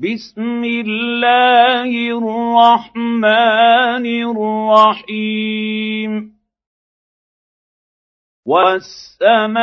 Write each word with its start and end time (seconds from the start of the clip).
بسم 0.00 0.64
الله 0.64 1.92
الرحمن 2.16 4.06
الرحيم 4.32 6.12
والسماء 8.46 9.60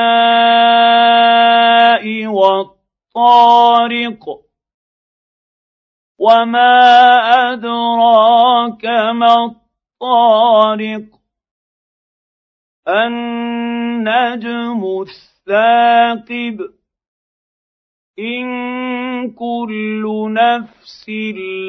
والطارق 2.28 4.26
وما 6.20 6.78
ادراك 7.54 8.86
ما 8.86 9.34
الطارق 9.46 11.06
النجم 12.88 14.82
الثاقب 15.02 16.58
ان 18.20 19.07
كل 19.36 20.34
نفس 20.34 21.10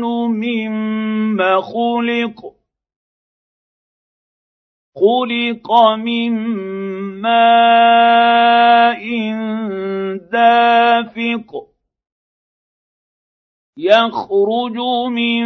مما 0.02 1.62
خلق 1.62 2.54
خلق 4.96 5.72
من 5.96 6.32
ماء 7.22 9.04
دافق 10.32 11.50
يخرج 13.78 14.78
من 15.08 15.44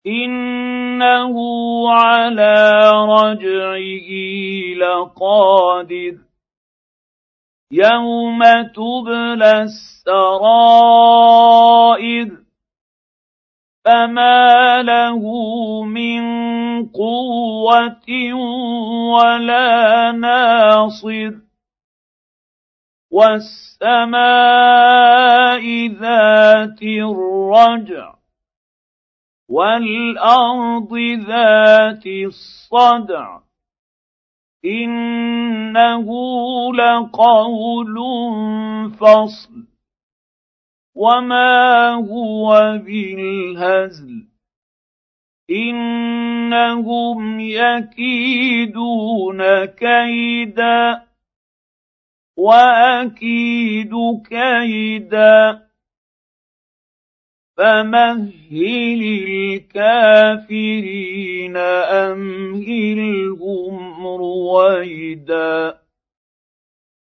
إنه 0.08 1.36
على 1.90 2.92
رجعه 3.10 4.10
لقادر. 4.78 6.18
يوم 7.72 8.40
تبلى 8.76 9.62
السرائر 9.62 11.09
فما 13.90 14.82
له 14.82 15.22
من 15.84 16.22
قوه 16.86 18.34
ولا 19.14 20.12
ناصر 20.12 21.32
والسماء 23.12 24.18
ذات 25.88 26.82
الرجع 26.84 28.14
والارض 29.50 30.94
ذات 31.28 32.06
الصدع 32.06 33.40
انه 34.66 36.08
لقول 36.74 37.98
فصل 39.00 39.69
وما 40.96 41.90
هو 41.94 42.80
بالهزل 42.86 44.28
انهم 45.50 47.40
يكيدون 47.40 49.06
كيدا 49.66 51.02
واكيد 52.38 53.92
كيدا 54.30 55.70
فمهل 57.58 59.02
الكافرين 59.60 61.58
امهلهم 62.08 63.78
رويدا 64.08 64.99